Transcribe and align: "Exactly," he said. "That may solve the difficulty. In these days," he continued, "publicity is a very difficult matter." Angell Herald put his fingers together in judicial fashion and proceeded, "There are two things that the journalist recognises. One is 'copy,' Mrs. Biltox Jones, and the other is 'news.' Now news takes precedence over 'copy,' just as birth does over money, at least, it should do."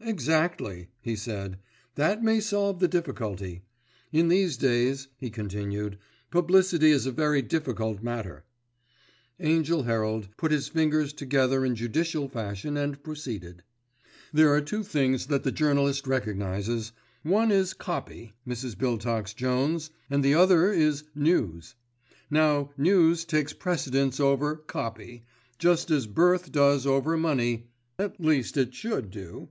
"Exactly," 0.00 0.88
he 1.00 1.14
said. 1.16 1.58
"That 1.94 2.22
may 2.22 2.40
solve 2.40 2.78
the 2.80 2.88
difficulty. 2.88 3.62
In 4.12 4.28
these 4.28 4.56
days," 4.56 5.08
he 5.18 5.30
continued, 5.30 5.98
"publicity 6.30 6.90
is 6.90 7.06
a 7.06 7.12
very 7.12 7.42
difficult 7.42 8.02
matter." 8.02 8.44
Angell 9.38 9.82
Herald 9.84 10.28
put 10.36 10.52
his 10.52 10.68
fingers 10.68 11.12
together 11.12 11.64
in 11.64 11.74
judicial 11.74 12.28
fashion 12.28 12.76
and 12.76 13.02
proceeded, 13.02 13.62
"There 14.32 14.52
are 14.54 14.60
two 14.62 14.82
things 14.82 15.26
that 15.26 15.42
the 15.42 15.52
journalist 15.52 16.06
recognises. 16.06 16.92
One 17.22 17.50
is 17.50 17.72
'copy,' 17.74 18.32
Mrs. 18.46 18.76
Biltox 18.76 19.34
Jones, 19.34 19.90
and 20.10 20.22
the 20.24 20.34
other 20.34 20.70
is 20.72 21.04
'news.' 21.14 21.74
Now 22.30 22.70
news 22.76 23.24
takes 23.24 23.52
precedence 23.52 24.18
over 24.18 24.56
'copy,' 24.56 25.24
just 25.58 25.90
as 25.90 26.06
birth 26.06 26.52
does 26.52 26.86
over 26.86 27.16
money, 27.16 27.68
at 27.98 28.20
least, 28.20 28.56
it 28.56 28.74
should 28.74 29.10
do." 29.10 29.48